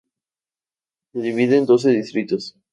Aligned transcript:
Se 1.13 1.19
divide 1.19 1.57
en 1.57 1.67
doce 1.67 1.91
distritos. 1.91 2.57